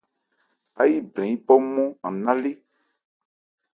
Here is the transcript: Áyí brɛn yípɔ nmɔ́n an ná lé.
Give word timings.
Áyí 0.81 0.97
brɛn 1.11 1.29
yípɔ 1.31 1.53
nmɔ́n 1.63 1.89
an 2.07 2.13
ná 2.23 2.33
lé. 2.41 2.51